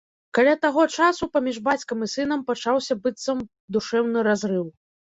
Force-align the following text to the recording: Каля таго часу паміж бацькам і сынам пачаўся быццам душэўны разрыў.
Каля 0.35 0.53
таго 0.63 0.85
часу 0.95 1.23
паміж 1.37 1.59
бацькам 1.69 2.03
і 2.07 2.11
сынам 2.15 2.39
пачаўся 2.49 3.01
быццам 3.05 3.47
душэўны 3.79 4.29
разрыў. 4.33 4.71